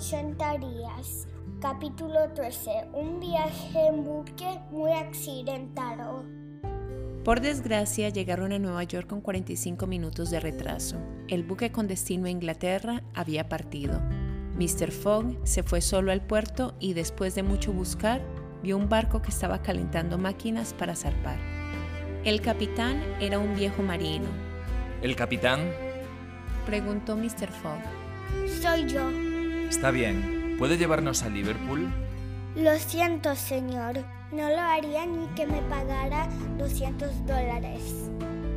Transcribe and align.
80 0.00 0.58
días. 0.58 1.28
Capítulo 1.60 2.30
13. 2.34 2.88
Un 2.94 3.20
viaje 3.20 3.86
en 3.88 4.04
buque 4.04 4.58
muy 4.70 4.92
accidentado. 4.92 6.24
Por 7.24 7.40
desgracia, 7.40 8.08
llegaron 8.08 8.52
a 8.52 8.58
Nueva 8.58 8.82
York 8.84 9.06
con 9.06 9.20
45 9.20 9.86
minutos 9.86 10.30
de 10.30 10.40
retraso. 10.40 10.96
El 11.28 11.42
buque 11.42 11.70
con 11.70 11.86
destino 11.86 12.26
a 12.26 12.30
Inglaterra 12.30 13.02
había 13.14 13.48
partido. 13.48 14.00
Mr. 14.58 14.90
Fogg 14.90 15.38
se 15.44 15.62
fue 15.62 15.80
solo 15.80 16.12
al 16.12 16.22
puerto 16.26 16.74
y 16.80 16.94
después 16.94 17.34
de 17.34 17.42
mucho 17.42 17.72
buscar, 17.72 18.22
vio 18.62 18.76
un 18.76 18.88
barco 18.88 19.22
que 19.22 19.30
estaba 19.30 19.62
calentando 19.62 20.18
máquinas 20.18 20.74
para 20.74 20.96
zarpar. 20.96 21.38
El 22.24 22.40
capitán 22.40 23.02
era 23.20 23.38
un 23.38 23.54
viejo 23.54 23.82
marino. 23.82 24.26
¿El 25.02 25.14
capitán? 25.14 25.70
Preguntó 26.66 27.16
Mr. 27.16 27.50
Fogg. 27.50 28.09
Soy 28.60 28.86
yo. 28.86 29.08
Está 29.68 29.90
bien. 29.90 30.56
¿Puede 30.58 30.76
llevarnos 30.76 31.22
a 31.22 31.28
Liverpool? 31.28 31.88
Lo 32.56 32.76
siento, 32.78 33.34
señor. 33.34 33.98
No 34.32 34.48
lo 34.48 34.60
haría 34.60 35.06
ni 35.06 35.26
que 35.34 35.46
me 35.46 35.62
pagara 35.62 36.28
200 36.58 37.26
dólares. 37.26 38.10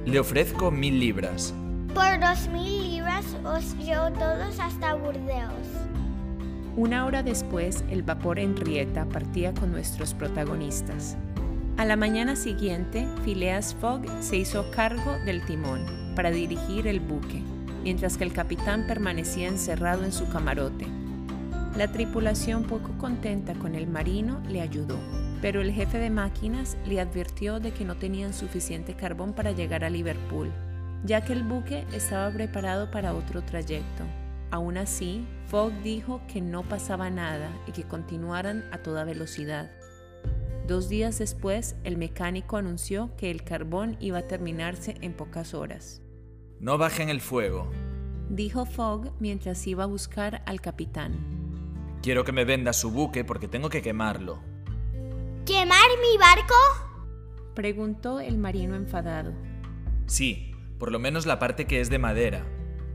Le 0.05 0.19
ofrezco 0.19 0.69
mil 0.69 0.99
libras. 0.99 1.53
Por 1.93 2.19
dos 2.19 2.47
mil 2.49 2.91
libras 2.91 3.25
os 3.45 3.77
llevo 3.77 4.11
todos 4.11 4.59
hasta 4.59 4.95
Burdeos. 4.95 5.67
Una 6.75 7.05
hora 7.05 7.21
después, 7.21 7.83
el 7.91 8.01
vapor 8.01 8.39
Henrietta 8.39 9.05
partía 9.05 9.53
con 9.53 9.71
nuestros 9.71 10.13
protagonistas. 10.15 11.15
A 11.77 11.85
la 11.85 11.95
mañana 11.95 12.35
siguiente, 12.35 13.07
Phileas 13.23 13.75
Fogg 13.79 14.05
se 14.21 14.37
hizo 14.37 14.69
cargo 14.71 15.17
del 15.25 15.45
timón 15.45 15.85
para 16.15 16.31
dirigir 16.31 16.87
el 16.87 16.99
buque, 16.99 17.41
mientras 17.83 18.17
que 18.17 18.23
el 18.23 18.33
capitán 18.33 18.87
permanecía 18.87 19.47
encerrado 19.47 20.03
en 20.03 20.11
su 20.11 20.27
camarote. 20.29 20.87
La 21.77 21.91
tripulación, 21.91 22.63
poco 22.63 22.91
contenta 22.97 23.53
con 23.55 23.75
el 23.75 23.87
marino, 23.87 24.41
le 24.47 24.61
ayudó, 24.61 24.97
pero 25.41 25.61
el 25.61 25.71
jefe 25.71 25.97
de 25.97 26.09
máquinas 26.09 26.77
le 26.85 27.01
advirtió 27.01 27.59
de 27.59 27.71
que 27.71 27.83
no 27.83 27.95
tenían 27.95 28.33
suficiente 28.33 28.93
carbón 28.93 29.33
para 29.33 29.51
llegar 29.51 29.83
a 29.83 29.89
Liverpool, 29.89 30.51
ya 31.03 31.21
que 31.21 31.33
el 31.33 31.43
buque 31.43 31.85
estaba 31.91 32.31
preparado 32.31 32.91
para 32.91 33.13
otro 33.13 33.41
trayecto. 33.41 34.03
Aún 34.51 34.77
así, 34.77 35.25
Fogg 35.47 35.73
dijo 35.81 36.21
que 36.31 36.39
no 36.39 36.61
pasaba 36.61 37.09
nada 37.09 37.49
y 37.65 37.71
que 37.71 37.83
continuaran 37.83 38.63
a 38.71 38.77
toda 38.77 39.03
velocidad. 39.03 39.71
Dos 40.67 40.89
días 40.89 41.17
después, 41.17 41.75
el 41.83 41.97
mecánico 41.97 42.57
anunció 42.57 43.09
que 43.17 43.31
el 43.31 43.43
carbón 43.43 43.97
iba 43.99 44.19
a 44.19 44.27
terminarse 44.27 44.95
en 45.01 45.13
pocas 45.13 45.55
horas. 45.55 46.02
No 46.63 46.77
bajen 46.77 47.09
el 47.09 47.19
fuego, 47.19 47.69
dijo 48.29 48.65
Fogg 48.65 49.11
mientras 49.19 49.67
iba 49.67 49.83
a 49.83 49.87
buscar 49.87 50.43
al 50.45 50.61
capitán. 50.61 51.11
Quiero 52.01 52.23
que 52.23 52.31
me 52.31 52.45
venda 52.45 52.71
su 52.71 52.89
buque 52.89 53.25
porque 53.25 53.49
tengo 53.49 53.67
que 53.67 53.81
quemarlo. 53.81 54.39
¿Quemar 55.45 55.89
mi 55.99 56.17
barco? 56.17 56.55
preguntó 57.53 58.21
el 58.21 58.37
marino 58.37 58.75
enfadado. 58.75 59.33
Sí, 60.05 60.55
por 60.79 60.93
lo 60.93 60.99
menos 60.99 61.25
la 61.25 61.37
parte 61.37 61.67
que 61.67 61.81
es 61.81 61.89
de 61.89 61.99
madera. 61.99 62.47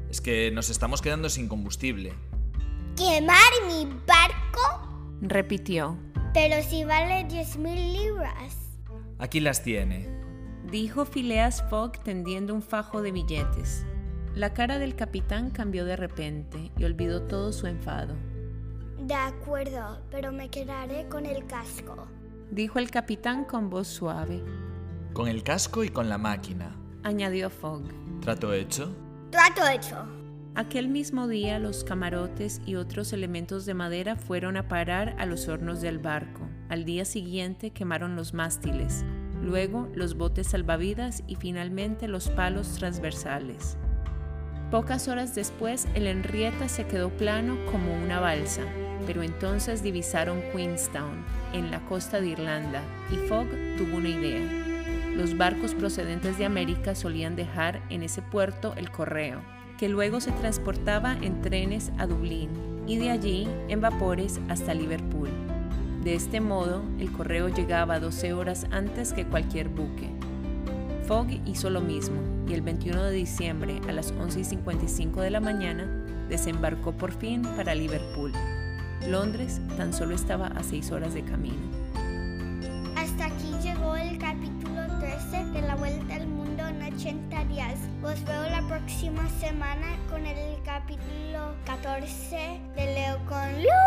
Es 0.09 0.23
que 0.23 0.51
nos 0.51 0.71
estamos 0.71 1.03
quedando 1.03 1.29
sin 1.29 1.47
combustible. 1.47 2.15
¿Quemar 2.97 3.53
mi 3.67 3.85
barco? 4.07 5.13
repitió. 5.21 5.99
Pero 6.33 6.63
si 6.63 6.85
vale 6.85 7.25
10 7.29 7.59
mil 7.59 7.93
libras. 7.93 8.79
Aquí 9.19 9.41
las 9.41 9.63
tiene, 9.63 10.09
dijo 10.71 11.05
Phileas 11.07 11.63
Fogg 11.71 12.03
tendiendo 12.03 12.55
un 12.55 12.63
fajo 12.63 13.01
de 13.01 13.13
billetes. 13.13 13.87
La 14.35 14.53
cara 14.53 14.79
del 14.79 14.95
capitán 14.95 15.51
cambió 15.51 15.85
de 15.85 15.97
repente 15.97 16.71
y 16.77 16.85
olvidó 16.85 17.23
todo 17.23 17.53
su 17.53 17.67
enfado. 17.67 18.15
De 19.01 19.15
acuerdo, 19.15 20.03
pero 20.11 20.33
me 20.33 20.51
quedaré 20.51 21.09
con 21.09 21.25
el 21.25 21.47
casco, 21.47 22.07
dijo 22.51 22.79
el 22.79 22.91
capitán 22.91 23.45
con 23.45 23.71
voz 23.71 23.89
suave. 23.89 24.45
Con 25.15 25.29
el 25.29 25.43
casco 25.43 25.85
y 25.85 25.89
con 25.89 26.09
la 26.09 26.19
máquina, 26.19 26.77
añadió 27.03 27.49
Fogg. 27.49 27.85
¿Trato 28.21 28.53
hecho? 28.53 28.95
Trato 29.31 29.67
hecho. 29.67 30.07
Aquel 30.55 30.89
mismo 30.89 31.29
día 31.29 31.59
los 31.59 31.85
camarotes 31.85 32.61
y 32.67 32.75
otros 32.75 33.13
elementos 33.13 33.65
de 33.65 33.75
madera 33.75 34.17
fueron 34.17 34.57
a 34.57 34.69
parar 34.69 35.15
a 35.19 35.25
los 35.25 35.49
hornos 35.49 35.81
del 35.81 35.99
barco. 35.99 36.49
Al 36.69 36.85
día 36.85 37.05
siguiente 37.05 37.71
quemaron 37.71 38.17
los 38.17 38.35
mástiles, 38.35 39.05
luego 39.43 39.89
los 39.95 40.17
botes 40.17 40.49
salvavidas 40.49 41.23
y 41.27 41.37
finalmente 41.37 42.09
los 42.09 42.29
palos 42.29 42.75
transversales. 42.75 43.77
Pocas 44.71 45.09
horas 45.09 45.35
después 45.35 45.89
el 45.95 46.07
Henrietta 46.07 46.69
se 46.69 46.87
quedó 46.87 47.09
plano 47.09 47.57
como 47.73 47.95
una 47.97 48.21
balsa, 48.21 48.63
pero 49.07 49.23
entonces 49.23 49.83
divisaron 49.83 50.43
Queenstown, 50.53 51.25
en 51.55 51.71
la 51.71 51.81
costa 51.87 52.21
de 52.21 52.29
Irlanda, 52.29 52.83
y 53.11 53.17
Fogg 53.29 53.49
tuvo 53.79 53.97
una 53.97 54.11
idea. 54.11 54.45
Los 55.17 55.39
barcos 55.39 55.75
procedentes 55.75 56.37
de 56.37 56.45
América 56.45 56.95
solían 56.95 57.35
dejar 57.35 57.83
en 57.89 58.03
ese 58.03 58.21
puerto 58.21 58.75
el 58.77 58.91
correo, 58.91 59.41
que 59.79 59.89
luego 59.89 60.21
se 60.21 60.33
transportaba 60.33 61.17
en 61.23 61.41
trenes 61.41 61.91
a 61.97 62.07
Dublín 62.07 62.51
y 62.87 62.99
de 62.99 63.11
allí 63.11 63.49
en 63.69 63.81
vapores 63.81 64.41
hasta 64.49 64.75
Liverpool. 64.75 65.31
De 66.09 66.15
este 66.15 66.41
modo, 66.41 66.81
el 66.99 67.13
correo 67.13 67.51
llegaba 67.51 68.01
12 68.01 68.33
horas 68.33 68.67
antes 68.71 69.13
que 69.13 69.27
cualquier 69.27 69.69
buque. 69.69 70.09
Fogg 71.07 71.29
hizo 71.45 71.69
lo 71.69 71.83
mismo 71.83 72.23
y 72.49 72.55
el 72.55 72.63
21 72.63 73.03
de 73.03 73.13
diciembre 73.13 73.79
a 73.87 73.93
las 73.93 74.13
11 74.13 74.41
y 74.41 74.45
55 74.45 75.21
de 75.21 75.31
la 75.31 75.41
mañana 75.41 75.85
desembarcó 76.31 76.93
por 76.93 77.13
fin 77.13 77.43
para 77.43 77.75
Liverpool. 77.75 78.33
Londres 79.07 79.61
tan 79.77 79.93
solo 79.93 80.15
estaba 80.15 80.47
a 80.47 80.63
6 80.63 80.93
horas 80.93 81.13
de 81.13 81.25
camino. 81.25 81.61
Hasta 82.97 83.27
aquí 83.27 83.53
llegó 83.63 83.95
el 83.95 84.17
capítulo 84.17 84.87
13 85.01 85.45
de 85.53 85.61
la 85.61 85.75
Vuelta 85.75 86.15
al 86.15 86.27
Mundo 86.27 86.67
en 86.67 86.91
80 86.91 87.45
días. 87.45 87.79
Os 88.03 88.25
veo 88.25 88.49
la 88.49 88.67
próxima 88.67 89.29
semana 89.41 89.99
con 90.09 90.25
el 90.25 90.57
capítulo 90.63 91.55
14 91.67 92.63
de 92.77 92.95
Leo 92.95 93.19
con 93.27 93.63
Luz. 93.63 93.78